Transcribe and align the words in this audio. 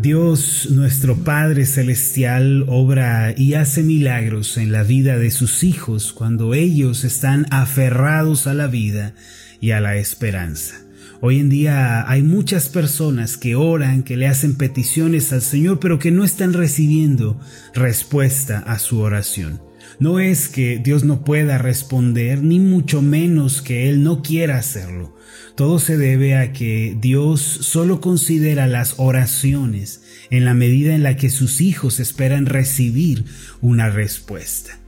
Dios 0.00 0.68
nuestro 0.70 1.14
Padre 1.14 1.66
Celestial 1.66 2.64
obra 2.68 3.34
y 3.36 3.52
hace 3.52 3.82
milagros 3.82 4.56
en 4.56 4.72
la 4.72 4.82
vida 4.82 5.18
de 5.18 5.30
sus 5.30 5.62
hijos 5.62 6.14
cuando 6.14 6.54
ellos 6.54 7.04
están 7.04 7.46
aferrados 7.50 8.46
a 8.46 8.54
la 8.54 8.66
vida 8.66 9.12
y 9.60 9.72
a 9.72 9.80
la 9.80 9.96
esperanza. 9.96 10.76
Hoy 11.20 11.38
en 11.38 11.50
día 11.50 12.08
hay 12.08 12.22
muchas 12.22 12.70
personas 12.70 13.36
que 13.36 13.56
oran, 13.56 14.02
que 14.02 14.16
le 14.16 14.26
hacen 14.26 14.54
peticiones 14.54 15.34
al 15.34 15.42
Señor, 15.42 15.80
pero 15.80 15.98
que 15.98 16.10
no 16.10 16.24
están 16.24 16.54
recibiendo 16.54 17.38
respuesta 17.74 18.60
a 18.60 18.78
su 18.78 19.00
oración. 19.00 19.69
No 19.98 20.20
es 20.20 20.48
que 20.48 20.78
Dios 20.78 21.04
no 21.04 21.24
pueda 21.24 21.58
responder, 21.58 22.42
ni 22.42 22.58
mucho 22.58 23.02
menos 23.02 23.62
que 23.62 23.88
Él 23.88 24.02
no 24.02 24.22
quiera 24.22 24.58
hacerlo. 24.58 25.16
Todo 25.56 25.78
se 25.78 25.96
debe 25.96 26.36
a 26.36 26.52
que 26.52 26.96
Dios 26.98 27.40
solo 27.40 28.00
considera 28.00 28.66
las 28.66 28.94
oraciones 28.96 30.02
en 30.30 30.44
la 30.44 30.54
medida 30.54 30.94
en 30.94 31.02
la 31.02 31.16
que 31.16 31.28
sus 31.28 31.60
hijos 31.60 32.00
esperan 32.00 32.46
recibir 32.46 33.24
una 33.60 33.90
respuesta. 33.90 34.79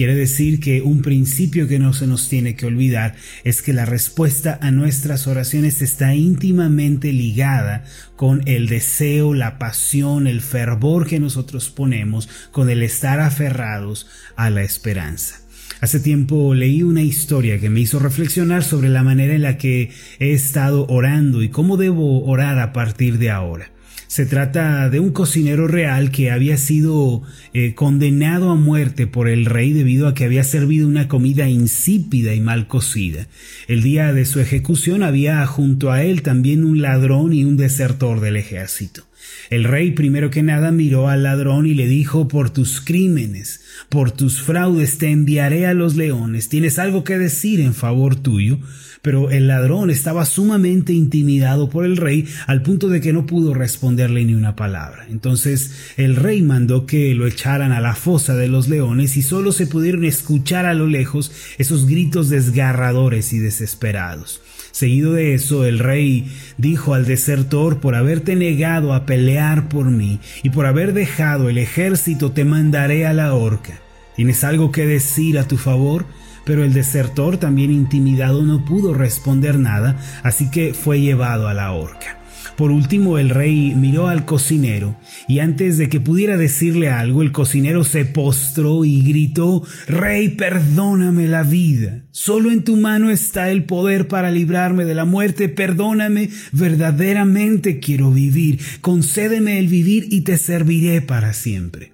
Quiere 0.00 0.14
decir 0.14 0.60
que 0.60 0.80
un 0.80 1.02
principio 1.02 1.68
que 1.68 1.78
no 1.78 1.92
se 1.92 2.06
nos 2.06 2.30
tiene 2.30 2.56
que 2.56 2.64
olvidar 2.64 3.16
es 3.44 3.60
que 3.60 3.74
la 3.74 3.84
respuesta 3.84 4.58
a 4.62 4.70
nuestras 4.70 5.26
oraciones 5.26 5.82
está 5.82 6.14
íntimamente 6.14 7.12
ligada 7.12 7.84
con 8.16 8.40
el 8.46 8.66
deseo, 8.66 9.34
la 9.34 9.58
pasión, 9.58 10.26
el 10.26 10.40
fervor 10.40 11.06
que 11.06 11.20
nosotros 11.20 11.68
ponemos, 11.68 12.30
con 12.50 12.70
el 12.70 12.82
estar 12.82 13.20
aferrados 13.20 14.06
a 14.36 14.48
la 14.48 14.62
esperanza. 14.62 15.42
Hace 15.82 16.00
tiempo 16.00 16.54
leí 16.54 16.82
una 16.82 17.02
historia 17.02 17.60
que 17.60 17.68
me 17.68 17.80
hizo 17.80 17.98
reflexionar 17.98 18.64
sobre 18.64 18.88
la 18.88 19.02
manera 19.02 19.34
en 19.34 19.42
la 19.42 19.58
que 19.58 19.90
he 20.18 20.32
estado 20.32 20.86
orando 20.86 21.42
y 21.42 21.50
cómo 21.50 21.76
debo 21.76 22.24
orar 22.24 22.58
a 22.58 22.72
partir 22.72 23.18
de 23.18 23.28
ahora. 23.28 23.70
Se 24.10 24.26
trata 24.26 24.90
de 24.90 24.98
un 24.98 25.12
cocinero 25.12 25.68
real 25.68 26.10
que 26.10 26.32
había 26.32 26.56
sido 26.56 27.22
eh, 27.54 27.76
condenado 27.76 28.50
a 28.50 28.56
muerte 28.56 29.06
por 29.06 29.28
el 29.28 29.44
rey 29.44 29.72
debido 29.72 30.08
a 30.08 30.14
que 30.14 30.24
había 30.24 30.42
servido 30.42 30.88
una 30.88 31.06
comida 31.06 31.48
insípida 31.48 32.34
y 32.34 32.40
mal 32.40 32.66
cocida. 32.66 33.28
El 33.68 33.84
día 33.84 34.12
de 34.12 34.24
su 34.24 34.40
ejecución 34.40 35.04
había 35.04 35.46
junto 35.46 35.92
a 35.92 36.02
él 36.02 36.22
también 36.22 36.64
un 36.64 36.82
ladrón 36.82 37.32
y 37.32 37.44
un 37.44 37.56
desertor 37.56 38.18
del 38.18 38.34
ejército. 38.34 39.04
El 39.50 39.64
rey 39.64 39.92
primero 39.92 40.30
que 40.30 40.42
nada 40.42 40.70
miró 40.70 41.08
al 41.08 41.24
ladrón 41.24 41.66
y 41.66 41.74
le 41.74 41.86
dijo, 41.86 42.28
por 42.28 42.50
tus 42.50 42.80
crímenes, 42.80 43.62
por 43.88 44.12
tus 44.12 44.40
fraudes 44.40 44.98
te 44.98 45.10
enviaré 45.10 45.66
a 45.66 45.74
los 45.74 45.96
leones, 45.96 46.48
tienes 46.48 46.78
algo 46.78 47.02
que 47.04 47.18
decir 47.18 47.60
en 47.60 47.74
favor 47.74 48.16
tuyo. 48.16 48.58
Pero 49.02 49.30
el 49.30 49.48
ladrón 49.48 49.90
estaba 49.90 50.26
sumamente 50.26 50.92
intimidado 50.92 51.70
por 51.70 51.86
el 51.86 51.96
rey 51.96 52.28
al 52.46 52.62
punto 52.62 52.88
de 52.88 53.00
que 53.00 53.14
no 53.14 53.24
pudo 53.24 53.54
responderle 53.54 54.24
ni 54.26 54.34
una 54.34 54.56
palabra. 54.56 55.06
Entonces 55.08 55.94
el 55.96 56.16
rey 56.16 56.42
mandó 56.42 56.84
que 56.84 57.14
lo 57.14 57.26
echaran 57.26 57.72
a 57.72 57.80
la 57.80 57.94
fosa 57.94 58.36
de 58.36 58.48
los 58.48 58.68
leones 58.68 59.16
y 59.16 59.22
solo 59.22 59.52
se 59.52 59.66
pudieron 59.66 60.04
escuchar 60.04 60.66
a 60.66 60.74
lo 60.74 60.86
lejos 60.86 61.32
esos 61.56 61.86
gritos 61.86 62.28
desgarradores 62.28 63.32
y 63.32 63.38
desesperados. 63.38 64.42
Seguido 64.70 65.14
de 65.14 65.34
eso, 65.34 65.64
el 65.64 65.78
rey 65.78 66.30
dijo 66.56 66.94
al 66.94 67.06
desertor, 67.06 67.80
por 67.80 67.94
haberte 67.94 68.36
negado 68.36 68.94
a 68.94 69.04
pelear 69.06 69.68
por 69.68 69.90
mí 69.90 70.20
y 70.42 70.50
por 70.50 70.66
haber 70.66 70.92
dejado 70.92 71.48
el 71.48 71.58
ejército, 71.58 72.32
te 72.32 72.44
mandaré 72.44 73.06
a 73.06 73.12
la 73.12 73.34
horca. 73.34 73.80
¿Tienes 74.16 74.44
algo 74.44 74.70
que 74.70 74.86
decir 74.86 75.38
a 75.38 75.48
tu 75.48 75.56
favor? 75.56 76.06
Pero 76.44 76.64
el 76.64 76.72
desertor, 76.72 77.36
también 77.36 77.70
intimidado, 77.70 78.42
no 78.42 78.64
pudo 78.64 78.94
responder 78.94 79.58
nada, 79.58 79.96
así 80.22 80.50
que 80.50 80.74
fue 80.74 81.00
llevado 81.00 81.48
a 81.48 81.54
la 81.54 81.72
horca. 81.72 82.19
Por 82.56 82.70
último, 82.70 83.18
el 83.18 83.30
rey 83.30 83.74
miró 83.74 84.08
al 84.08 84.24
cocinero, 84.24 84.96
y 85.28 85.38
antes 85.38 85.78
de 85.78 85.88
que 85.88 86.00
pudiera 86.00 86.36
decirle 86.36 86.90
algo, 86.90 87.22
el 87.22 87.32
cocinero 87.32 87.84
se 87.84 88.04
postró 88.04 88.84
y 88.84 89.02
gritó 89.02 89.62
Rey, 89.86 90.30
perdóname 90.30 91.26
la 91.26 91.42
vida. 91.42 92.02
Solo 92.10 92.50
en 92.50 92.64
tu 92.64 92.76
mano 92.76 93.10
está 93.10 93.50
el 93.50 93.64
poder 93.64 94.08
para 94.08 94.30
librarme 94.30 94.84
de 94.84 94.94
la 94.94 95.04
muerte. 95.04 95.48
Perdóname, 95.48 96.30
verdaderamente 96.52 97.80
quiero 97.80 98.10
vivir. 98.10 98.60
Concédeme 98.80 99.58
el 99.58 99.68
vivir 99.68 100.08
y 100.10 100.22
te 100.22 100.36
serviré 100.36 101.00
para 101.00 101.32
siempre. 101.32 101.92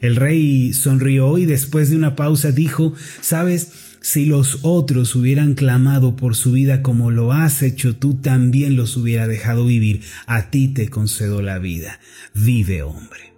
El 0.00 0.16
rey 0.16 0.72
sonrió 0.74 1.38
y 1.38 1.46
después 1.46 1.90
de 1.90 1.96
una 1.96 2.14
pausa 2.14 2.52
dijo, 2.52 2.92
Sabes, 3.20 3.72
si 4.04 4.26
los 4.26 4.58
otros 4.60 5.16
hubieran 5.16 5.54
clamado 5.54 6.14
por 6.14 6.36
su 6.36 6.52
vida 6.52 6.82
como 6.82 7.10
lo 7.10 7.32
has 7.32 7.62
hecho, 7.62 7.96
tú 7.96 8.12
también 8.12 8.76
los 8.76 8.98
hubiera 8.98 9.26
dejado 9.26 9.64
vivir. 9.64 10.02
A 10.26 10.50
ti 10.50 10.68
te 10.68 10.90
concedo 10.90 11.40
la 11.40 11.58
vida. 11.58 12.00
Vive, 12.34 12.82
hombre. 12.82 13.32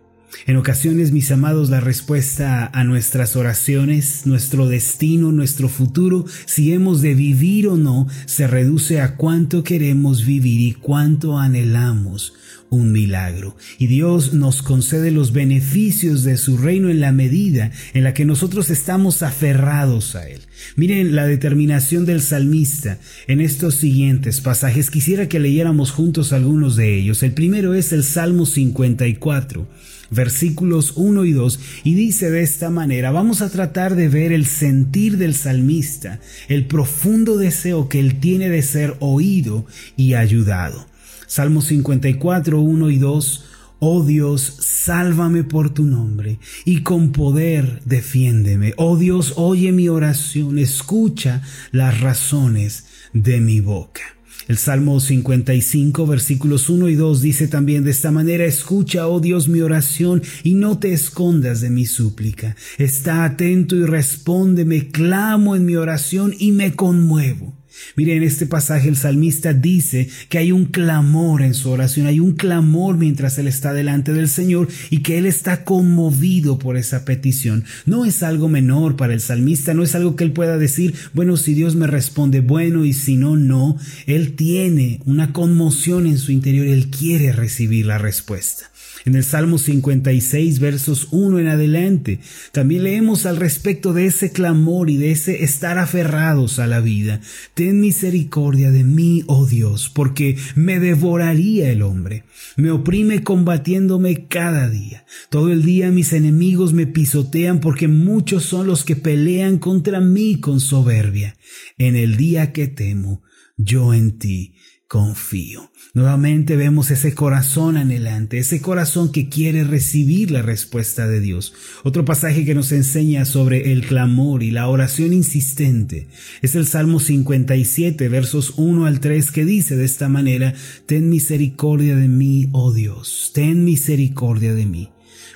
En 0.44 0.56
ocasiones, 0.56 1.12
mis 1.12 1.30
amados, 1.30 1.70
la 1.70 1.78
respuesta 1.78 2.66
a 2.66 2.82
nuestras 2.82 3.36
oraciones, 3.36 4.26
nuestro 4.26 4.66
destino, 4.66 5.30
nuestro 5.30 5.68
futuro, 5.68 6.24
si 6.46 6.72
hemos 6.72 7.00
de 7.00 7.14
vivir 7.14 7.68
o 7.68 7.76
no, 7.76 8.08
se 8.24 8.48
reduce 8.48 9.00
a 9.00 9.14
cuánto 9.14 9.62
queremos 9.62 10.26
vivir 10.26 10.60
y 10.60 10.72
cuánto 10.72 11.38
anhelamos 11.38 12.32
un 12.70 12.92
milagro. 12.92 13.56
Y 13.78 13.86
Dios 13.86 14.32
nos 14.34 14.62
concede 14.62 15.10
los 15.10 15.32
beneficios 15.32 16.24
de 16.24 16.36
su 16.36 16.56
reino 16.56 16.88
en 16.90 17.00
la 17.00 17.12
medida 17.12 17.70
en 17.94 18.04
la 18.04 18.14
que 18.14 18.24
nosotros 18.24 18.70
estamos 18.70 19.22
aferrados 19.22 20.16
a 20.16 20.28
Él. 20.28 20.40
Miren 20.76 21.14
la 21.14 21.26
determinación 21.26 22.06
del 22.06 22.20
salmista 22.20 22.98
en 23.26 23.40
estos 23.40 23.74
siguientes 23.74 24.40
pasajes. 24.40 24.90
Quisiera 24.90 25.28
que 25.28 25.40
leyéramos 25.40 25.90
juntos 25.90 26.32
algunos 26.32 26.76
de 26.76 26.98
ellos. 26.98 27.22
El 27.22 27.32
primero 27.32 27.74
es 27.74 27.92
el 27.92 28.04
Salmo 28.04 28.46
54 28.46 29.66
versículos 30.10 30.92
1 30.96 31.24
y 31.24 31.32
2, 31.32 31.60
y 31.84 31.94
dice 31.94 32.30
de 32.30 32.42
esta 32.42 32.70
manera, 32.70 33.10
vamos 33.10 33.42
a 33.42 33.50
tratar 33.50 33.96
de 33.96 34.08
ver 34.08 34.32
el 34.32 34.46
sentir 34.46 35.18
del 35.18 35.34
salmista, 35.34 36.20
el 36.48 36.66
profundo 36.66 37.36
deseo 37.36 37.88
que 37.88 38.00
él 38.00 38.20
tiene 38.20 38.48
de 38.48 38.62
ser 38.62 38.96
oído 39.00 39.66
y 39.96 40.14
ayudado. 40.14 40.86
Salmo 41.26 41.60
54, 41.60 42.60
1 42.60 42.90
y 42.90 42.98
2. 42.98 43.44
Oh 43.78 44.04
Dios, 44.04 44.56
sálvame 44.60 45.44
por 45.44 45.74
tu 45.74 45.84
nombre 45.84 46.38
y 46.64 46.82
con 46.82 47.12
poder 47.12 47.82
defiéndeme. 47.84 48.72
Oh 48.78 48.96
Dios, 48.96 49.34
oye 49.36 49.70
mi 49.72 49.88
oración, 49.88 50.58
escucha 50.58 51.42
las 51.72 52.00
razones 52.00 52.86
de 53.12 53.40
mi 53.40 53.60
boca. 53.60 54.00
El 54.48 54.58
Salmo 54.58 55.00
55, 55.00 56.06
versículos 56.06 56.70
1 56.70 56.88
y 56.88 56.94
2 56.94 57.20
dice 57.20 57.48
también 57.48 57.82
de 57.82 57.90
esta 57.90 58.12
manera, 58.12 58.44
escucha, 58.44 59.08
oh 59.08 59.18
Dios, 59.18 59.48
mi 59.48 59.60
oración 59.60 60.22
y 60.44 60.54
no 60.54 60.78
te 60.78 60.92
escondas 60.92 61.60
de 61.60 61.68
mi 61.68 61.84
súplica. 61.84 62.54
Está 62.78 63.24
atento 63.24 63.74
y 63.74 63.84
respóndeme, 63.84 64.88
clamo 64.88 65.56
en 65.56 65.66
mi 65.66 65.74
oración 65.74 66.32
y 66.38 66.52
me 66.52 66.74
conmuevo. 66.74 67.55
Mire, 67.96 68.16
en 68.16 68.22
este 68.22 68.46
pasaje 68.46 68.88
el 68.88 68.96
salmista 68.96 69.52
dice 69.52 70.08
que 70.28 70.38
hay 70.38 70.52
un 70.52 70.66
clamor 70.66 71.42
en 71.42 71.54
su 71.54 71.70
oración, 71.70 72.06
hay 72.06 72.20
un 72.20 72.32
clamor 72.32 72.96
mientras 72.96 73.38
él 73.38 73.48
está 73.48 73.72
delante 73.72 74.12
del 74.12 74.28
Señor 74.28 74.68
y 74.90 74.98
que 74.98 75.18
él 75.18 75.26
está 75.26 75.64
conmovido 75.64 76.58
por 76.58 76.76
esa 76.76 77.04
petición. 77.04 77.64
No 77.84 78.04
es 78.04 78.22
algo 78.22 78.48
menor 78.48 78.96
para 78.96 79.14
el 79.14 79.20
salmista, 79.20 79.74
no 79.74 79.82
es 79.82 79.94
algo 79.94 80.16
que 80.16 80.24
él 80.24 80.32
pueda 80.32 80.58
decir, 80.58 80.94
bueno, 81.14 81.36
si 81.36 81.54
Dios 81.54 81.74
me 81.74 81.86
responde 81.86 82.40
bueno 82.40 82.84
y 82.84 82.92
si 82.92 83.16
no, 83.16 83.36
no. 83.36 83.78
Él 84.06 84.34
tiene 84.34 85.00
una 85.04 85.32
conmoción 85.32 86.06
en 86.06 86.18
su 86.18 86.32
interior, 86.32 86.66
él 86.66 86.88
quiere 86.88 87.32
recibir 87.32 87.86
la 87.86 87.98
respuesta. 87.98 88.70
En 89.06 89.14
el 89.14 89.22
Salmo 89.22 89.58
56, 89.58 90.58
versos 90.58 91.06
1 91.12 91.38
en 91.38 91.46
adelante, 91.46 92.18
también 92.50 92.82
leemos 92.82 93.24
al 93.24 93.36
respecto 93.36 93.92
de 93.92 94.06
ese 94.06 94.32
clamor 94.32 94.90
y 94.90 94.96
de 94.96 95.12
ese 95.12 95.44
estar 95.44 95.78
aferrados 95.78 96.58
a 96.58 96.66
la 96.66 96.80
vida. 96.80 97.20
Ten 97.54 97.80
misericordia 97.80 98.72
de 98.72 98.82
mí, 98.82 99.22
oh 99.28 99.46
Dios, 99.46 99.92
porque 99.94 100.36
me 100.56 100.80
devoraría 100.80 101.70
el 101.70 101.82
hombre. 101.82 102.24
Me 102.56 102.72
oprime 102.72 103.22
combatiéndome 103.22 104.26
cada 104.26 104.68
día. 104.68 105.06
Todo 105.30 105.52
el 105.52 105.64
día 105.64 105.92
mis 105.92 106.12
enemigos 106.12 106.72
me 106.72 106.88
pisotean 106.88 107.60
porque 107.60 107.86
muchos 107.86 108.42
son 108.42 108.66
los 108.66 108.82
que 108.82 108.96
pelean 108.96 109.58
contra 109.58 110.00
mí 110.00 110.40
con 110.40 110.58
soberbia. 110.58 111.36
En 111.78 111.94
el 111.94 112.16
día 112.16 112.52
que 112.52 112.66
temo, 112.66 113.22
yo 113.56 113.94
en 113.94 114.18
ti 114.18 114.56
confío. 114.88 115.72
Nuevamente 115.94 116.56
vemos 116.56 116.90
ese 116.90 117.14
corazón 117.14 117.76
anhelante, 117.76 118.38
ese 118.38 118.60
corazón 118.60 119.10
que 119.10 119.28
quiere 119.28 119.64
recibir 119.64 120.30
la 120.30 120.42
respuesta 120.42 121.08
de 121.08 121.20
Dios. 121.20 121.54
Otro 121.82 122.04
pasaje 122.04 122.44
que 122.44 122.54
nos 122.54 122.70
enseña 122.72 123.24
sobre 123.24 123.72
el 123.72 123.86
clamor 123.86 124.42
y 124.42 124.50
la 124.50 124.68
oración 124.68 125.12
insistente 125.12 126.08
es 126.42 126.54
el 126.54 126.66
Salmo 126.66 127.00
57, 127.00 128.08
versos 128.08 128.54
1 128.56 128.86
al 128.86 129.00
3, 129.00 129.30
que 129.32 129.44
dice 129.44 129.76
de 129.76 129.84
esta 129.84 130.08
manera, 130.08 130.54
Ten 130.86 131.08
misericordia 131.08 131.96
de 131.96 132.08
mí, 132.08 132.48
oh 132.52 132.72
Dios, 132.72 133.32
ten 133.34 133.64
misericordia 133.64 134.54
de 134.54 134.66
mí 134.66 134.90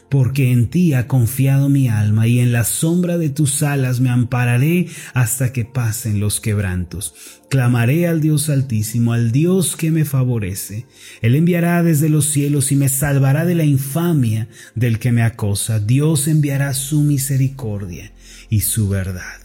porque 0.08 0.50
en 0.52 0.68
ti 0.68 0.94
ha 0.94 1.06
confiado 1.06 1.68
mi 1.68 1.88
alma 1.88 2.26
y 2.26 2.40
en 2.40 2.52
la 2.52 2.64
sombra 2.64 3.16
de 3.18 3.30
tus 3.30 3.62
alas 3.62 4.00
me 4.00 4.10
ampararé 4.10 4.88
hasta 5.14 5.52
que 5.52 5.64
pasen 5.64 6.20
los 6.20 6.40
quebrantos. 6.40 7.14
Clamaré 7.48 8.06
al 8.06 8.20
Dios 8.20 8.48
altísimo, 8.48 9.12
al 9.12 9.32
Dios 9.32 9.76
que 9.76 9.90
me 9.90 10.04
favorece. 10.04 10.86
Él 11.22 11.34
enviará 11.34 11.82
desde 11.82 12.08
los 12.08 12.26
cielos 12.26 12.70
y 12.72 12.76
me 12.76 12.88
salvará 12.88 13.44
de 13.44 13.54
la 13.54 13.64
infamia 13.64 14.48
del 14.74 14.98
que 14.98 15.12
me 15.12 15.22
acosa. 15.22 15.80
Dios 15.80 16.28
enviará 16.28 16.74
su 16.74 17.02
misericordia 17.02 18.12
y 18.48 18.60
su 18.60 18.88
verdad. 18.88 19.39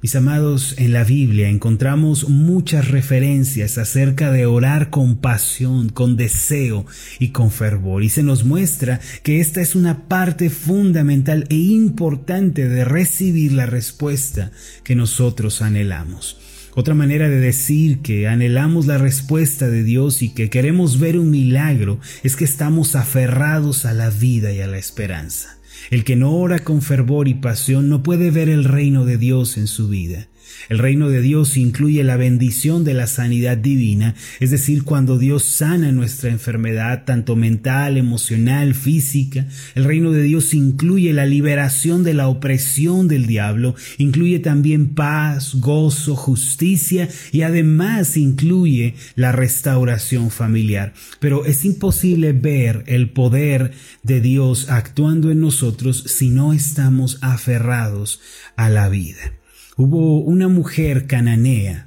Mis 0.00 0.14
amados, 0.14 0.76
en 0.78 0.92
la 0.92 1.02
Biblia 1.02 1.48
encontramos 1.48 2.28
muchas 2.28 2.86
referencias 2.86 3.78
acerca 3.78 4.30
de 4.30 4.46
orar 4.46 4.90
con 4.90 5.16
pasión, 5.16 5.88
con 5.88 6.16
deseo 6.16 6.86
y 7.18 7.30
con 7.30 7.50
fervor, 7.50 8.04
y 8.04 8.08
se 8.08 8.22
nos 8.22 8.44
muestra 8.44 9.00
que 9.24 9.40
esta 9.40 9.60
es 9.60 9.74
una 9.74 10.06
parte 10.06 10.50
fundamental 10.50 11.46
e 11.48 11.56
importante 11.56 12.68
de 12.68 12.84
recibir 12.84 13.52
la 13.52 13.66
respuesta 13.66 14.52
que 14.84 14.94
nosotros 14.94 15.62
anhelamos. 15.62 16.38
Otra 16.76 16.94
manera 16.94 17.28
de 17.28 17.40
decir 17.40 17.98
que 17.98 18.28
anhelamos 18.28 18.86
la 18.86 18.98
respuesta 18.98 19.66
de 19.66 19.82
Dios 19.82 20.22
y 20.22 20.28
que 20.28 20.48
queremos 20.48 21.00
ver 21.00 21.18
un 21.18 21.32
milagro 21.32 21.98
es 22.22 22.36
que 22.36 22.44
estamos 22.44 22.94
aferrados 22.94 23.84
a 23.84 23.94
la 23.94 24.10
vida 24.10 24.52
y 24.52 24.60
a 24.60 24.68
la 24.68 24.78
esperanza. 24.78 25.57
El 25.90 26.04
que 26.04 26.16
no 26.16 26.34
ora 26.34 26.58
con 26.60 26.82
fervor 26.82 27.28
y 27.28 27.34
pasión 27.34 27.88
no 27.88 28.02
puede 28.02 28.30
ver 28.30 28.48
el 28.48 28.64
reino 28.64 29.04
de 29.04 29.18
Dios 29.18 29.56
en 29.56 29.66
su 29.66 29.88
vida. 29.88 30.28
El 30.68 30.78
reino 30.78 31.08
de 31.08 31.22
Dios 31.22 31.56
incluye 31.56 32.04
la 32.04 32.16
bendición 32.16 32.84
de 32.84 32.92
la 32.92 33.06
sanidad 33.06 33.56
divina, 33.56 34.14
es 34.38 34.50
decir, 34.50 34.84
cuando 34.84 35.16
Dios 35.16 35.44
sana 35.44 35.92
nuestra 35.92 36.30
enfermedad, 36.30 37.04
tanto 37.04 37.36
mental, 37.36 37.96
emocional, 37.96 38.74
física. 38.74 39.46
El 39.74 39.84
reino 39.84 40.10
de 40.12 40.22
Dios 40.22 40.52
incluye 40.52 41.12
la 41.12 41.24
liberación 41.24 42.04
de 42.04 42.14
la 42.14 42.28
opresión 42.28 43.08
del 43.08 43.26
diablo, 43.26 43.74
incluye 43.96 44.40
también 44.40 44.94
paz, 44.94 45.54
gozo, 45.54 46.16
justicia 46.16 47.08
y 47.32 47.42
además 47.42 48.16
incluye 48.16 48.94
la 49.14 49.32
restauración 49.32 50.30
familiar. 50.30 50.92
Pero 51.18 51.46
es 51.46 51.64
imposible 51.64 52.32
ver 52.32 52.84
el 52.86 53.10
poder 53.10 53.72
de 54.02 54.20
Dios 54.20 54.68
actuando 54.68 55.30
en 55.30 55.40
nosotros 55.40 56.04
si 56.06 56.28
no 56.28 56.52
estamos 56.52 57.18
aferrados 57.22 58.20
a 58.56 58.68
la 58.68 58.88
vida 58.88 59.37
hubo 59.78 60.18
una 60.18 60.48
mujer 60.48 61.06
cananea, 61.06 61.86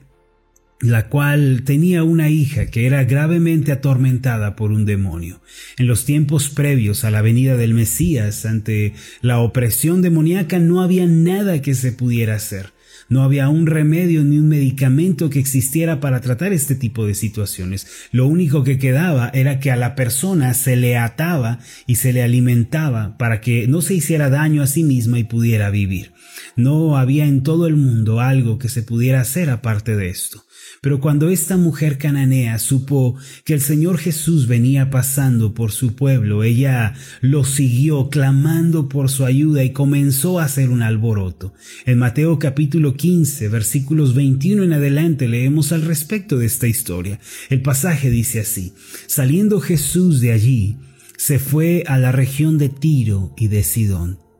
la 0.79 1.09
cual 1.09 1.63
tenía 1.65 2.03
una 2.03 2.29
hija 2.29 2.67
que 2.67 2.87
era 2.87 3.03
gravemente 3.03 3.73
atormentada 3.73 4.55
por 4.55 4.71
un 4.71 4.85
demonio. 4.85 5.41
En 5.77 5.87
los 5.87 6.05
tiempos 6.05 6.49
previos 6.49 7.03
a 7.03 7.11
la 7.11 7.21
venida 7.21 7.57
del 7.57 7.73
Mesías, 7.73 8.45
ante 8.45 8.93
la 9.21 9.39
opresión 9.39 10.01
demoníaca, 10.01 10.57
no 10.57 10.81
había 10.81 11.05
nada 11.05 11.61
que 11.61 11.75
se 11.75 11.91
pudiera 11.91 12.35
hacer. 12.35 12.71
No 13.11 13.23
había 13.23 13.49
un 13.49 13.67
remedio 13.67 14.23
ni 14.23 14.37
un 14.37 14.47
medicamento 14.47 15.29
que 15.29 15.39
existiera 15.39 15.99
para 15.99 16.21
tratar 16.21 16.53
este 16.53 16.75
tipo 16.75 17.05
de 17.05 17.13
situaciones. 17.13 17.85
Lo 18.13 18.25
único 18.25 18.63
que 18.63 18.77
quedaba 18.77 19.29
era 19.33 19.59
que 19.59 19.69
a 19.69 19.75
la 19.75 19.95
persona 19.95 20.53
se 20.53 20.77
le 20.77 20.97
ataba 20.97 21.59
y 21.85 21.95
se 21.95 22.13
le 22.13 22.23
alimentaba 22.23 23.17
para 23.17 23.41
que 23.41 23.67
no 23.67 23.81
se 23.81 23.95
hiciera 23.95 24.29
daño 24.29 24.63
a 24.63 24.67
sí 24.67 24.85
misma 24.85 25.19
y 25.19 25.25
pudiera 25.25 25.69
vivir. 25.69 26.13
No 26.55 26.97
había 26.97 27.25
en 27.25 27.43
todo 27.43 27.67
el 27.67 27.75
mundo 27.75 28.21
algo 28.21 28.57
que 28.57 28.69
se 28.69 28.81
pudiera 28.81 29.19
hacer 29.19 29.49
aparte 29.49 29.97
de 29.97 30.07
esto. 30.07 30.45
Pero 30.81 30.99
cuando 30.99 31.29
esta 31.29 31.57
mujer 31.57 31.97
cananea 31.97 32.57
supo 32.57 33.15
que 33.45 33.53
el 33.53 33.61
Señor 33.61 33.99
Jesús 33.99 34.47
venía 34.47 34.89
pasando 34.89 35.53
por 35.53 35.71
su 35.71 35.95
pueblo, 35.95 36.43
ella 36.43 36.95
lo 37.21 37.43
siguió 37.43 38.09
clamando 38.09 38.89
por 38.89 39.09
su 39.09 39.25
ayuda 39.25 39.63
y 39.63 39.73
comenzó 39.73 40.39
a 40.39 40.45
hacer 40.45 40.69
un 40.69 40.81
alboroto. 40.81 41.53
En 41.85 41.99
Mateo 41.99 42.39
capítulo 42.39 42.95
15, 42.95 43.47
versículos 43.49 44.15
21 44.15 44.63
en 44.63 44.73
adelante 44.73 45.27
leemos 45.27 45.71
al 45.71 45.83
respecto 45.83 46.37
de 46.37 46.47
esta 46.47 46.67
historia. 46.67 47.19
El 47.49 47.61
pasaje 47.61 48.09
dice 48.09 48.39
así, 48.39 48.73
saliendo 49.05 49.59
Jesús 49.59 50.19
de 50.19 50.31
allí, 50.31 50.77
se 51.15 51.37
fue 51.37 51.83
a 51.85 51.99
la 51.99 52.11
región 52.11 52.57
de 52.57 52.69
Tiro 52.69 53.33
y 53.37 53.47
de 53.49 53.63
Sidón 53.63 54.30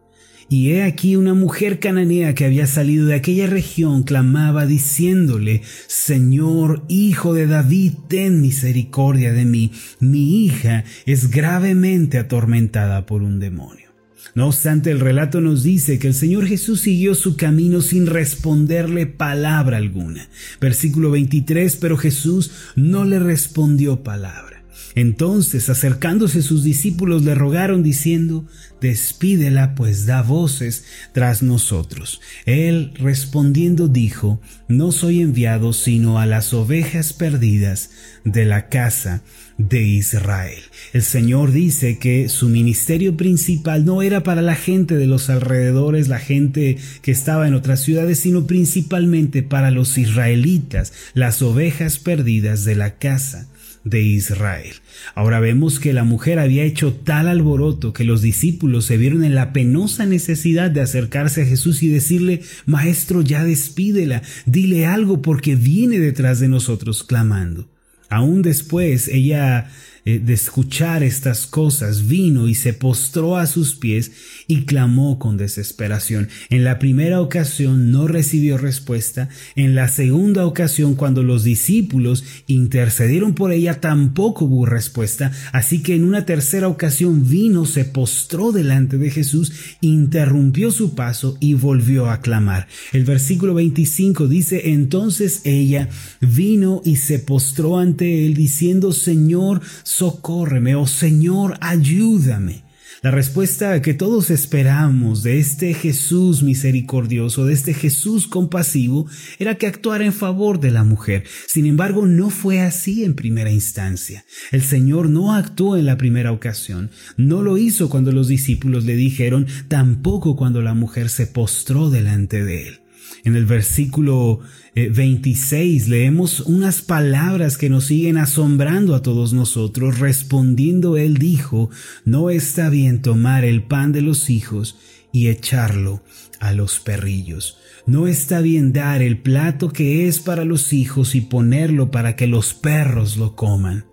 y 0.52 0.72
he 0.72 0.84
aquí 0.84 1.16
una 1.16 1.34
mujer 1.34 1.80
cananea 1.80 2.36
que 2.36 2.44
había 2.44 2.68
salido 2.68 3.06
de 3.06 3.16
aquella 3.16 3.48
región 3.48 4.04
clamaba 4.04 4.66
diciéndole, 4.66 5.62
Señor, 5.88 6.84
hijo 6.90 7.34
de 7.34 7.48
David, 7.48 7.94
ten 8.10 8.42
misericordia 8.42 9.32
de 9.32 9.46
mí. 9.46 9.72
Mi 10.02 10.44
hija 10.44 10.84
es 11.06 11.32
gravemente 11.32 12.18
atormentada 12.18 13.06
por 13.06 13.22
un 13.22 13.40
demonio. 13.40 13.92
No 14.36 14.48
obstante, 14.48 14.92
el 14.92 15.00
relato 15.00 15.40
nos 15.40 15.64
dice 15.64 16.00
que 16.00 16.08
el 16.08 16.14
Señor 16.14 16.46
Jesús 16.46 16.82
siguió 16.82 17.16
su 17.16 17.38
camino 17.38 17.80
sin 17.80 18.06
responderle 18.06 19.06
palabra 19.06 19.78
alguna. 19.78 20.28
Versículo 20.60 21.12
23, 21.12 21.78
pero 21.78 21.96
Jesús 21.96 22.52
no 22.76 23.06
le 23.06 23.20
respondió 23.20 24.04
palabra. 24.04 24.51
Entonces, 24.96 25.70
acercándose 25.70 26.42
sus 26.42 26.64
discípulos, 26.64 27.24
le 27.24 27.36
rogaron 27.36 27.84
diciendo, 27.84 28.46
Despídela, 28.82 29.76
pues 29.76 30.06
da 30.06 30.22
voces 30.22 30.86
tras 31.14 31.44
nosotros. 31.44 32.20
Él 32.46 32.94
respondiendo 32.96 33.88
dijo, 33.88 34.42
No 34.68 34.92
soy 34.92 35.22
enviado 35.22 35.74
sino 35.74 36.20
a 36.20 36.26
las 36.26 36.54
ovejas 36.54 37.14
perdidas 37.14 37.92
de 38.26 38.46
la 38.46 38.70
casa 38.70 39.22
de 39.58 39.84
Israel. 39.84 40.62
El 40.94 41.04
Señor 41.04 41.52
dice 41.52 42.00
que 42.00 42.28
su 42.30 42.50
ministerio 42.50 43.16
principal 43.16 43.86
no 43.86 44.02
era 44.02 44.24
para 44.24 44.42
la 44.42 44.56
gente 44.56 44.96
de 44.98 45.08
los 45.08 45.30
alrededores, 45.30 46.08
la 46.08 46.20
gente 46.20 46.78
que 47.02 47.12
estaba 47.12 47.48
en 47.48 47.54
otras 47.54 47.82
ciudades, 47.82 48.20
sino 48.20 48.48
principalmente 48.48 49.44
para 49.44 49.72
los 49.72 49.98
israelitas, 49.98 50.94
las 51.14 51.42
ovejas 51.42 52.00
perdidas 52.00 52.66
de 52.66 52.76
la 52.76 52.96
casa 52.96 53.48
de 53.84 54.02
Israel. 54.02 54.76
Ahora 55.16 55.40
vemos 55.40 55.80
que 55.80 55.94
la 55.94 56.04
mujer 56.04 56.40
había 56.40 56.64
hecho 56.64 56.94
tal 56.94 57.28
alboroto 57.28 57.94
que 57.94 58.04
los 58.04 58.22
discípulos 58.22 58.86
se 58.86 58.98
vieron 58.98 59.24
en 59.24 59.36
la 59.36 59.54
penosa 59.54 60.06
necesidad 60.06 60.70
de 60.70 60.82
acercarse 60.82 61.42
a 61.42 61.46
Jesús 61.46 61.82
y 61.84 61.90
decirle, 61.90 62.42
Maestro, 62.66 63.22
ya 63.22 63.44
despídela, 63.44 64.22
dile 64.46 64.86
algo 64.86 65.22
porque 65.22 65.56
viene 65.56 66.00
detrás 66.00 66.40
de 66.40 66.48
nosotros 66.48 67.04
clamando. 67.04 67.68
Aún 68.10 68.42
después 68.42 69.08
ella 69.08 69.72
de 70.06 70.34
escuchar 70.34 71.04
estas 71.04 71.46
cosas, 71.46 72.08
vino 72.08 72.48
y 72.48 72.56
se 72.56 72.74
postró 72.74 73.38
a 73.38 73.46
sus 73.46 73.76
pies 73.76 74.12
y 74.48 74.64
clamó 74.64 75.20
con 75.20 75.38
desesperación. 75.38 76.30
En 76.50 76.64
la 76.64 76.80
primera 76.80 77.22
ocasión 77.22 77.92
no 77.92 78.08
recibió 78.08 78.58
respuesta, 78.58 79.30
en 79.56 79.76
la 79.76 79.88
segunda 79.88 80.46
ocasión 80.46 80.96
cuando 80.96 81.22
los 81.22 81.44
discípulos 81.44 82.24
intercedieron 82.48 83.36
por 83.36 83.52
ella 83.52 83.80
tampoco 83.80 84.46
hubo 84.46 84.66
respuesta, 84.66 85.32
así 85.52 85.84
que 85.84 85.96
en 85.96 86.04
una 86.04 86.26
tercera 86.26 86.68
ocasión 86.68 87.30
vino, 87.30 87.66
se 87.66 87.86
postró 87.86 88.52
delante 88.52 88.98
de 88.98 89.12
Jesús, 89.12 89.52
interrumpió 89.82 90.72
su 90.72 90.96
paso 90.96 91.38
y 91.40 91.54
volvió 91.54 92.10
a 92.10 92.22
clamar. 92.22 92.68
El 92.92 93.06
versículo 93.06 93.54
25 93.54 94.28
dice, 94.28 94.72
entonces 94.72 95.42
ella 95.44 95.90
vino 96.20 96.82
y 96.84 96.96
se 96.96 97.20
postró 97.20 97.78
ante 97.78 98.26
él 98.26 98.34
diciendo, 98.34 98.92
Señor, 98.92 99.62
socórreme, 99.92 100.76
oh 100.76 100.88
Señor, 100.88 101.58
ayúdame. 101.62 102.64
La 103.02 103.10
respuesta 103.10 103.82
que 103.82 103.96
todos 103.96 104.30
esperamos 104.30 105.24
de 105.24 105.40
este 105.40 105.74
Jesús 105.74 106.44
misericordioso, 106.44 107.46
de 107.46 107.54
este 107.54 107.74
Jesús 107.74 108.28
compasivo, 108.28 109.08
era 109.40 109.56
que 109.56 109.66
actuara 109.66 110.06
en 110.06 110.14
favor 110.14 110.60
de 110.60 110.70
la 110.70 110.84
mujer. 110.84 111.24
Sin 111.48 111.66
embargo, 111.66 112.06
no 112.06 112.30
fue 112.30 112.62
así 112.62 113.04
en 113.04 113.16
primera 113.16 113.52
instancia. 113.52 114.24
El 114.52 114.62
Señor 114.62 115.10
no 115.10 115.34
actuó 115.34 115.78
en 115.78 115.88
la 115.88 115.98
primera 115.98 116.32
ocasión, 116.32 116.92
no 117.18 117.42
lo 117.42 117.58
hizo 117.58 117.90
cuando 117.90 118.12
los 118.12 118.28
discípulos 118.28 118.86
le 118.86 118.96
dijeron, 118.96 119.48
tampoco 119.68 120.36
cuando 120.36 120.62
la 120.62 120.76
mujer 120.76 121.10
se 121.10 121.26
postró 121.26 121.90
delante 121.90 122.44
de 122.44 122.68
él. 122.68 122.81
En 123.24 123.36
el 123.36 123.46
versículo 123.46 124.40
26 124.76 125.86
eh, 125.86 125.90
leemos 125.90 126.40
unas 126.42 126.82
palabras 126.82 127.58
que 127.58 127.70
nos 127.70 127.86
siguen 127.86 128.18
asombrando 128.18 128.96
a 128.96 129.02
todos 129.02 129.34
nosotros. 129.34 130.00
Respondiendo 130.00 130.98
él 130.98 131.18
dijo, 131.18 131.70
no 132.06 132.30
está 132.30 132.70
bien 132.70 133.02
tomar 133.02 133.46
el 133.46 133.64
pan 133.64 133.92
de 133.92 134.02
los 134.02 134.30
hijos 134.30 134.78
y 135.12 135.28
echarlo 135.28 136.04
a 136.40 136.54
los 136.54 136.80
perrillos. 136.80 137.58
No 137.86 138.08
está 138.08 138.42
bien 138.42 138.74
dar 138.74 139.02
el 139.02 139.20
plato 139.20 139.72
que 139.72 140.08
es 140.08 140.20
para 140.20 140.46
los 140.46 140.74
hijos 140.74 141.16
y 141.16 141.22
ponerlo 141.22 141.92
para 141.92 142.16
que 142.16 142.28
los 142.28 142.54
perros 142.54 143.18
lo 143.18 143.36
coman. 143.36 143.86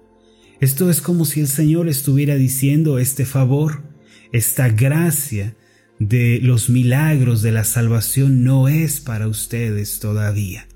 Esto 0.61 0.91
es 0.91 1.01
como 1.01 1.25
si 1.25 1.41
el 1.41 1.49
Señor 1.49 1.89
estuviera 1.89 2.35
diciendo 2.35 2.99
este 2.99 3.25
favor, 3.25 3.83
esta 4.33 4.69
gracia, 4.69 5.57
de 5.99 6.41
los 6.43 6.71
milagros 6.71 7.43
de 7.43 7.53
la 7.53 7.65
salvación 7.65 8.45
no 8.45 8.69
es 8.69 9.01
para 9.01 9.29
ustedes 9.29 9.99
todavía. 10.01 10.67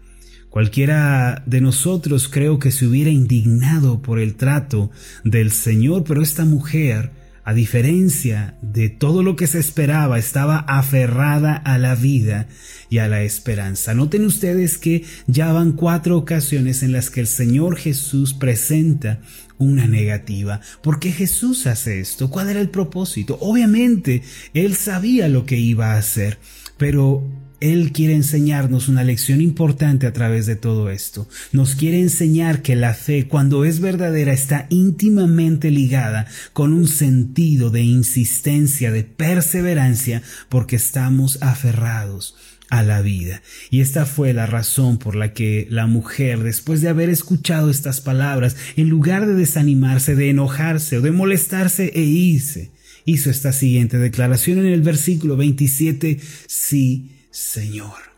Cualquiera 0.50 1.42
de 1.46 1.60
nosotros 1.60 2.28
creo 2.28 2.58
que 2.58 2.72
se 2.72 2.86
hubiera 2.86 3.10
indignado 3.10 4.02
por 4.02 4.18
el 4.18 4.34
trato 4.34 4.90
del 5.24 5.50
Señor, 5.50 6.04
pero 6.04 6.22
esta 6.22 6.44
mujer 6.44 7.10
a 7.44 7.54
diferencia 7.54 8.56
de 8.62 8.88
todo 8.88 9.22
lo 9.24 9.34
que 9.34 9.48
se 9.48 9.58
esperaba, 9.58 10.18
estaba 10.18 10.58
aferrada 10.58 11.56
a 11.56 11.76
la 11.76 11.96
vida 11.96 12.46
y 12.88 12.98
a 12.98 13.08
la 13.08 13.22
esperanza. 13.22 13.94
Noten 13.94 14.24
ustedes 14.24 14.78
que 14.78 15.04
ya 15.26 15.52
van 15.52 15.72
cuatro 15.72 16.16
ocasiones 16.16 16.84
en 16.84 16.92
las 16.92 17.10
que 17.10 17.20
el 17.20 17.26
Señor 17.26 17.76
Jesús 17.76 18.32
presenta 18.32 19.20
una 19.62 19.87
negativa. 19.87 20.61
¿Por 20.83 20.99
qué 20.99 21.12
Jesús 21.12 21.66
hace 21.66 22.00
esto? 22.00 22.31
¿Cuál 22.31 22.50
era 22.50 22.61
el 22.61 22.69
propósito? 22.69 23.38
Obviamente, 23.40 24.23
Él 24.54 24.75
sabía 24.75 25.28
lo 25.28 25.47
que 25.47 25.57
iba 25.57 25.92
a 25.92 25.99
hacer, 25.99 26.38
pero 26.76 27.25
él 27.62 27.92
quiere 27.92 28.16
enseñarnos 28.16 28.88
una 28.88 29.04
lección 29.04 29.40
importante 29.40 30.09
a 30.09 30.12
través 30.12 30.47
de 30.47 30.57
todo 30.57 30.90
esto. 30.90 31.28
Nos 31.52 31.76
quiere 31.76 32.00
enseñar 32.00 32.61
que 32.61 32.75
la 32.75 32.92
fe, 32.92 33.28
cuando 33.28 33.64
es 33.64 33.78
verdadera, 33.78 34.33
está 34.33 34.66
íntimamente 34.69 35.71
ligada 35.71 36.26
con 36.52 36.73
un 36.73 36.88
sentido 36.88 37.71
de 37.71 37.83
insistencia, 37.83 38.90
de 38.90 39.04
perseverancia, 39.04 40.23
porque 40.49 40.75
estamos 40.75 41.40
aferrados 41.40 42.35
a 42.72 42.82
la 42.82 43.02
vida. 43.02 43.42
Y 43.68 43.82
esta 43.82 44.06
fue 44.06 44.32
la 44.32 44.46
razón 44.46 44.96
por 44.96 45.14
la 45.14 45.34
que 45.34 45.66
la 45.68 45.86
mujer, 45.86 46.38
después 46.38 46.80
de 46.80 46.88
haber 46.88 47.10
escuchado 47.10 47.68
estas 47.68 48.00
palabras, 48.00 48.56
en 48.76 48.88
lugar 48.88 49.26
de 49.26 49.34
desanimarse, 49.34 50.14
de 50.14 50.30
enojarse 50.30 50.96
o 50.96 51.02
de 51.02 51.10
molestarse 51.10 51.92
e 51.94 52.00
irse, 52.00 52.70
hizo 53.04 53.28
esta 53.28 53.52
siguiente 53.52 53.98
declaración 53.98 54.58
en 54.58 54.68
el 54.68 54.80
versículo 54.80 55.36
27, 55.36 56.18
sí, 56.46 57.10
Señor. 57.30 58.12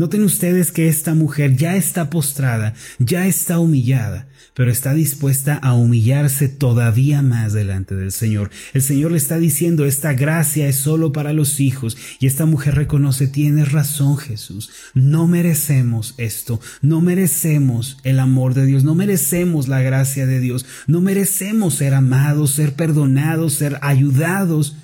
Noten 0.00 0.24
ustedes 0.24 0.72
que 0.72 0.88
esta 0.88 1.12
mujer 1.12 1.56
ya 1.56 1.76
está 1.76 2.08
postrada, 2.08 2.72
ya 2.98 3.26
está 3.26 3.58
humillada, 3.58 4.28
pero 4.54 4.70
está 4.70 4.94
dispuesta 4.94 5.56
a 5.56 5.74
humillarse 5.74 6.48
todavía 6.48 7.20
más 7.20 7.52
delante 7.52 7.94
del 7.94 8.10
Señor. 8.10 8.50
El 8.72 8.80
Señor 8.80 9.10
le 9.10 9.18
está 9.18 9.36
diciendo, 9.36 9.84
esta 9.84 10.14
gracia 10.14 10.68
es 10.68 10.76
solo 10.76 11.12
para 11.12 11.34
los 11.34 11.60
hijos, 11.60 11.98
y 12.18 12.26
esta 12.26 12.46
mujer 12.46 12.76
reconoce, 12.76 13.26
tienes 13.26 13.72
razón 13.72 14.16
Jesús, 14.16 14.70
no 14.94 15.26
merecemos 15.26 16.14
esto, 16.16 16.62
no 16.80 17.02
merecemos 17.02 17.98
el 18.02 18.20
amor 18.20 18.54
de 18.54 18.64
Dios, 18.64 18.84
no 18.84 18.94
merecemos 18.94 19.68
la 19.68 19.82
gracia 19.82 20.24
de 20.24 20.40
Dios, 20.40 20.64
no 20.86 21.02
merecemos 21.02 21.74
ser 21.74 21.92
amados, 21.92 22.52
ser 22.52 22.72
perdonados, 22.72 23.52
ser 23.52 23.78
ayudados 23.82 24.76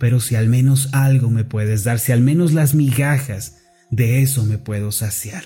pero 0.00 0.20
si 0.20 0.36
al 0.36 0.48
menos 0.48 0.90
algo 0.92 1.28
me 1.28 1.42
puedes 1.42 1.82
dar, 1.82 1.98
si 1.98 2.12
al 2.12 2.20
menos 2.20 2.52
las 2.52 2.72
migajas, 2.72 3.57
de 3.90 4.22
eso 4.22 4.44
me 4.44 4.58
puedo 4.58 4.92
saciar. 4.92 5.44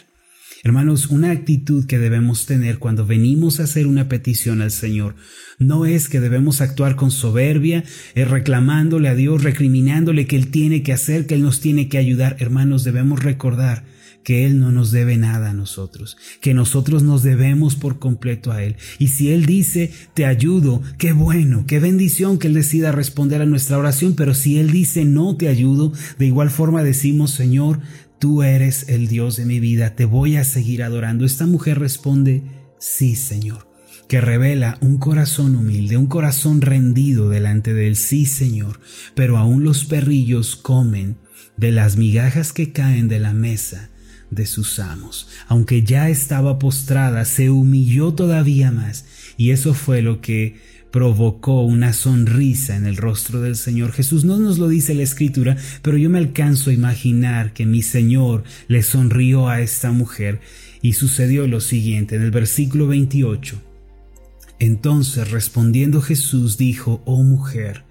Hermanos, 0.65 1.09
una 1.09 1.33
actitud 1.33 1.87
que 1.87 1.99
debemos 1.99 2.47
tener 2.47 2.79
cuando 2.79 3.05
venimos 3.05 3.59
a 3.59 3.65
hacer 3.65 3.89
una 3.89 4.09
petición 4.09 4.63
al 4.63 4.71
Señor 4.71 5.17
no 5.59 5.87
es 5.87 6.09
que 6.09 6.21
debemos 6.21 6.61
actuar 6.61 6.95
con 6.95 7.11
soberbia, 7.11 7.83
eh, 8.15 8.25
reclamándole 8.25 9.09
a 9.09 9.15
Dios, 9.15 9.43
recriminándole 9.43 10.27
que 10.27 10.37
Él 10.37 10.53
tiene 10.53 10.83
que 10.85 10.93
hacer, 10.93 11.27
que 11.27 11.35
Él 11.35 11.43
nos 11.43 11.61
tiene 11.61 11.89
que 11.89 11.99
ayudar. 11.99 12.37
Hermanos, 12.39 12.85
debemos 12.85 13.23
recordar 13.23 13.85
que 14.23 14.47
Él 14.47 14.61
no 14.61 14.71
nos 14.71 14.93
debe 14.93 15.17
nada 15.17 15.51
a 15.51 15.55
nosotros, 15.55 16.17
que 16.41 16.55
nosotros 16.55 17.03
nos 17.03 17.23
debemos 17.23 17.75
por 17.75 17.99
completo 17.99 18.53
a 18.53 18.63
Él. 18.63 18.77
Y 18.99 19.09
si 19.09 19.31
Él 19.31 19.47
dice, 19.47 19.91
te 20.15 20.27
ayudo, 20.27 20.83
qué 20.99 21.13
bueno, 21.13 21.65
qué 21.67 21.81
bendición 21.81 22.39
que 22.39 22.49
Él 22.49 22.55
decida 22.55 22.93
responder 22.93 23.43
a 23.43 23.47
nuestra 23.47 23.79
oración, 23.79 24.15
pero 24.15 24.35
si 24.35 24.59
Él 24.59 24.71
dice, 24.71 25.05
no 25.05 25.37
te 25.37 25.49
ayudo, 25.49 25.93
de 26.19 26.27
igual 26.27 26.51
forma 26.51 26.83
decimos, 26.83 27.33
Señor, 27.33 27.81
tú 28.23 28.45
eres 28.45 28.89
el 28.89 29.09
Dios 29.09 29.37
de 29.37 29.45
mi 29.45 29.59
vida, 29.59 29.97
te 29.97 30.05
voy 30.05 30.37
a 30.37 30.45
seguir 30.45 30.85
adorando. 30.85 31.25
Esta 31.25 31.45
mujer 31.45 31.81
responde, 31.81 32.45
sí, 32.79 33.17
Señor 33.17 33.69
que 34.07 34.21
revela 34.21 34.77
un 34.83 34.99
corazón 34.99 35.57
humilde, 35.57 35.97
un 35.97 36.07
corazón 36.07 36.61
rendido 36.61 37.31
delante 37.31 37.73
del 37.73 37.97
sí, 37.97 38.27
Señor, 38.27 38.79
pero 39.15 39.39
aún 39.39 39.65
los 39.65 39.87
perrillos 39.87 40.55
comen 40.55 41.17
de 41.57 41.73
las 41.73 41.97
migajas 41.97 42.53
que 42.53 42.73
caen 42.73 43.09
de 43.09 43.19
la 43.19 43.33
mesa 43.33 43.89
de 44.31 44.45
sus 44.45 44.79
amos. 44.79 45.29
Aunque 45.49 45.83
ya 45.83 46.11
estaba 46.11 46.59
postrada, 46.59 47.25
se 47.25 47.49
humilló 47.49 48.13
todavía 48.13 48.71
más, 48.71 49.07
y 49.39 49.51
eso 49.51 49.73
fue 49.73 50.03
lo 50.03 50.21
que 50.21 50.61
provocó 50.93 51.63
una 51.63 51.95
sonrisa 51.95 52.77
en 52.77 52.87
el 52.87 52.99
rostro 52.99 53.41
del 53.41 53.57
Señor 53.57 53.93
Jesús. 53.93 54.25
No 54.25 54.39
nos 54.39 54.59
lo 54.59 54.69
dice 54.69 54.95
la 54.95 55.03
escritura, 55.03 55.57
pero 55.81 55.97
yo 55.97 56.11
me 56.11 56.19
alcanzo 56.19 56.71
a 56.71 56.75
imaginar 56.75 57.55
que 57.55 57.67
mi 57.67 57.83
Señor 57.83 58.45
le 58.69 58.83
sonrió 58.83 59.49
a 59.49 59.63
esta 59.63 59.91
mujer 59.91 60.41
y 60.83 60.93
sucedió 60.93 61.49
lo 61.49 61.61
siguiente 61.61 62.15
en 62.15 62.23
el 62.23 62.31
versículo 62.31 62.87
28. 62.87 63.61
Entonces 64.59 65.31
respondiendo 65.31 66.03
Jesús 66.03 66.59
dijo, 66.59 67.03
Oh 67.07 67.23
mujer, 67.23 67.85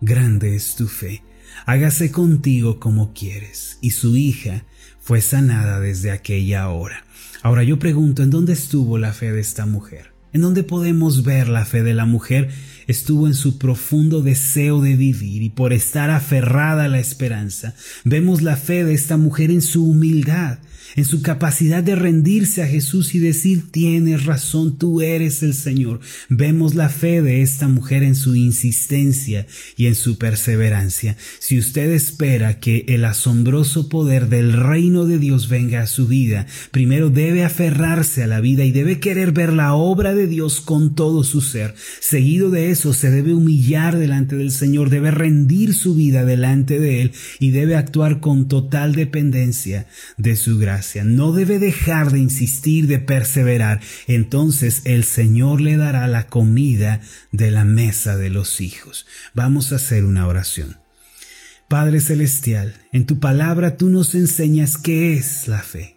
grande 0.00 0.54
es 0.54 0.76
tu 0.76 0.86
fe, 0.86 1.22
hágase 1.66 2.12
contigo 2.12 2.78
como 2.78 3.12
quieres. 3.12 3.78
Y 3.82 3.90
su 3.90 4.16
hija 4.16 4.64
fue 5.00 5.20
sanada 5.20 5.80
desde 5.80 6.12
aquella 6.12 6.68
hora. 6.68 7.04
Ahora 7.42 7.64
yo 7.64 7.78
pregunto, 7.78 8.22
¿en 8.22 8.30
dónde 8.30 8.52
estuvo 8.52 8.96
la 8.96 9.12
fe 9.12 9.32
de 9.32 9.40
esta 9.40 9.66
mujer? 9.66 10.13
¿En 10.34 10.40
dónde 10.40 10.64
podemos 10.64 11.22
ver 11.22 11.48
la 11.48 11.64
fe 11.64 11.84
de 11.84 11.94
la 11.94 12.06
mujer? 12.06 12.48
Estuvo 12.88 13.28
en 13.28 13.34
su 13.34 13.56
profundo 13.56 14.20
deseo 14.20 14.80
de 14.80 14.96
vivir 14.96 15.42
y 15.44 15.48
por 15.48 15.72
estar 15.72 16.10
aferrada 16.10 16.84
a 16.84 16.88
la 16.88 16.98
esperanza. 16.98 17.76
Vemos 18.02 18.42
la 18.42 18.56
fe 18.56 18.82
de 18.82 18.94
esta 18.94 19.16
mujer 19.16 19.52
en 19.52 19.62
su 19.62 19.88
humildad, 19.88 20.58
en 20.96 21.04
su 21.04 21.22
capacidad 21.22 21.82
de 21.82 21.94
rendirse 21.94 22.62
a 22.62 22.66
Jesús 22.66 23.14
y 23.14 23.18
decir, 23.18 23.70
tienes 23.70 24.24
razón, 24.24 24.78
tú 24.78 25.00
eres 25.00 25.42
el 25.42 25.54
Señor. 25.54 26.00
Vemos 26.28 26.74
la 26.74 26.88
fe 26.88 27.22
de 27.22 27.42
esta 27.42 27.68
mujer 27.68 28.02
en 28.02 28.14
su 28.14 28.34
insistencia 28.34 29.46
y 29.76 29.86
en 29.86 29.94
su 29.94 30.18
perseverancia. 30.18 31.16
Si 31.38 31.58
usted 31.58 31.90
espera 31.90 32.60
que 32.60 32.84
el 32.88 33.04
asombroso 33.04 33.88
poder 33.88 34.28
del 34.28 34.52
reino 34.52 35.04
de 35.04 35.18
Dios 35.18 35.48
venga 35.48 35.82
a 35.82 35.86
su 35.86 36.06
vida, 36.06 36.46
primero 36.70 37.10
debe 37.10 37.44
aferrarse 37.44 38.22
a 38.22 38.26
la 38.26 38.40
vida 38.40 38.64
y 38.64 38.72
debe 38.72 39.00
querer 39.00 39.32
ver 39.32 39.52
la 39.52 39.74
obra 39.74 40.14
de 40.14 40.26
Dios 40.26 40.60
con 40.60 40.94
todo 40.94 41.24
su 41.24 41.40
ser. 41.40 41.74
Seguido 42.00 42.50
de 42.50 42.70
eso, 42.70 42.92
se 42.92 43.10
debe 43.10 43.34
humillar 43.34 43.98
delante 43.98 44.36
del 44.36 44.50
Señor, 44.50 44.90
debe 44.90 45.10
rendir 45.10 45.74
su 45.74 45.94
vida 45.94 46.24
delante 46.24 46.78
de 46.78 47.02
Él 47.02 47.12
y 47.38 47.50
debe 47.50 47.76
actuar 47.76 48.20
con 48.20 48.48
total 48.48 48.94
dependencia 48.94 49.86
de 50.16 50.36
su 50.36 50.58
no 51.04 51.32
debe 51.32 51.58
dejar 51.58 52.12
de 52.12 52.18
insistir, 52.18 52.86
de 52.86 52.98
perseverar, 52.98 53.80
entonces 54.06 54.82
el 54.84 55.04
Señor 55.04 55.60
le 55.60 55.76
dará 55.76 56.06
la 56.06 56.26
comida 56.26 57.00
de 57.32 57.50
la 57.50 57.64
mesa 57.64 58.16
de 58.16 58.30
los 58.30 58.60
hijos. 58.60 59.06
Vamos 59.34 59.72
a 59.72 59.76
hacer 59.76 60.04
una 60.04 60.26
oración. 60.26 60.76
Padre 61.68 62.00
Celestial, 62.00 62.74
en 62.92 63.06
tu 63.06 63.18
palabra 63.18 63.76
tú 63.76 63.88
nos 63.88 64.14
enseñas 64.14 64.76
qué 64.76 65.14
es 65.14 65.48
la 65.48 65.62
fe. 65.62 65.96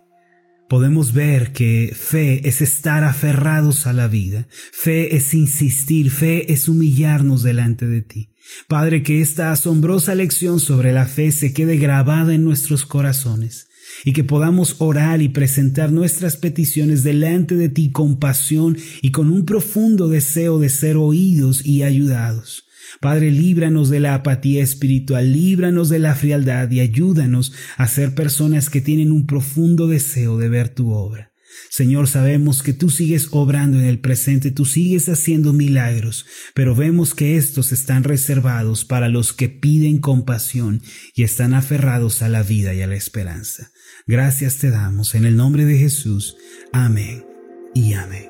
Podemos 0.69 1.13
ver 1.13 1.53
que 1.53 1.93
fe 1.95 2.47
es 2.47 2.61
estar 2.61 3.03
aferrados 3.03 3.87
a 3.87 3.93
la 3.93 4.07
vida, 4.07 4.47
fe 4.49 5.15
es 5.15 5.33
insistir, 5.33 6.11
fe 6.11 6.51
es 6.51 6.67
humillarnos 6.67 7.43
delante 7.43 7.87
de 7.87 8.01
ti. 8.01 8.29
Padre, 8.67 9.03
que 9.03 9.21
esta 9.21 9.51
asombrosa 9.51 10.15
lección 10.15 10.59
sobre 10.59 10.93
la 10.93 11.05
fe 11.05 11.31
se 11.31 11.53
quede 11.53 11.77
grabada 11.77 12.33
en 12.33 12.43
nuestros 12.43 12.85
corazones 12.85 13.66
y 14.05 14.13
que 14.13 14.23
podamos 14.23 14.75
orar 14.79 15.21
y 15.21 15.29
presentar 15.29 15.91
nuestras 15.91 16.37
peticiones 16.37 17.03
delante 17.03 17.55
de 17.55 17.69
ti 17.69 17.91
con 17.91 18.19
pasión 18.19 18.77
y 19.01 19.11
con 19.11 19.29
un 19.29 19.45
profundo 19.45 20.07
deseo 20.07 20.59
de 20.59 20.69
ser 20.69 20.97
oídos 20.97 21.65
y 21.65 21.83
ayudados. 21.83 22.65
Padre, 23.01 23.31
líbranos 23.31 23.89
de 23.89 23.99
la 23.99 24.15
apatía 24.15 24.63
espiritual, 24.63 25.33
líbranos 25.33 25.89
de 25.89 25.99
la 25.99 26.15
frialdad 26.15 26.71
y 26.71 26.79
ayúdanos 26.79 27.53
a 27.75 27.87
ser 27.87 28.15
personas 28.15 28.69
que 28.69 28.81
tienen 28.81 29.11
un 29.11 29.27
profundo 29.27 29.87
deseo 29.87 30.37
de 30.37 30.49
ver 30.49 30.69
tu 30.69 30.91
obra. 30.91 31.31
Señor, 31.69 32.07
sabemos 32.07 32.63
que 32.63 32.73
tú 32.73 32.89
sigues 32.89 33.27
obrando 33.31 33.79
en 33.79 33.85
el 33.85 33.99
presente, 33.99 34.51
tú 34.51 34.65
sigues 34.65 35.09
haciendo 35.09 35.53
milagros, 35.53 36.25
pero 36.53 36.75
vemos 36.75 37.13
que 37.13 37.37
estos 37.37 37.71
están 37.71 38.03
reservados 38.03 38.85
para 38.85 39.09
los 39.09 39.33
que 39.33 39.49
piden 39.49 39.99
compasión 39.99 40.81
y 41.15 41.23
están 41.23 41.53
aferrados 41.53 42.21
a 42.21 42.29
la 42.29 42.43
vida 42.43 42.73
y 42.73 42.81
a 42.81 42.87
la 42.87 42.95
esperanza. 42.95 43.71
Gracias 44.05 44.57
te 44.57 44.69
damos 44.69 45.15
en 45.15 45.25
el 45.25 45.35
nombre 45.35 45.65
de 45.65 45.77
Jesús. 45.77 46.37
Amén 46.71 47.25
y 47.73 47.93
amén. 47.93 48.29